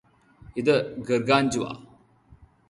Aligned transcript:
ഇത് 0.57 0.73
ഗർഗാഞ്ചുവ 0.99 1.67